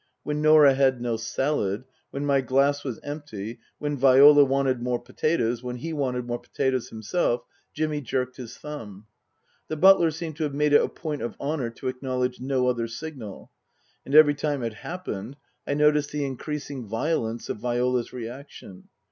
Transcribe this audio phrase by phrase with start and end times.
[0.23, 5.61] When Norah had no salad, when my glass was empty, when Viola wanted more potatoes,
[5.61, 9.05] when he wanted more potatoes himself, Jimmy jerked his thumb.
[9.67, 12.87] The butler seemed to have made it a point of honour to acknowledge no other
[12.87, 13.51] signal.
[14.03, 15.37] And every time it happened
[15.67, 18.89] I noticed the increasing violence of Viola's reaction.